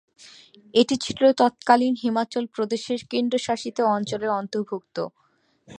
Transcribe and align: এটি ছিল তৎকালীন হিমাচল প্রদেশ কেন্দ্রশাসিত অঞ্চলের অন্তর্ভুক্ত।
এটি 0.73 0.95
ছিল 0.97 1.21
তৎকালীন 1.39 1.93
হিমাচল 2.03 2.45
প্রদেশ 2.55 2.83
কেন্দ্রশাসিত 3.11 3.77
অঞ্চলের 3.95 4.31
অন্তর্ভুক্ত। 4.39 4.97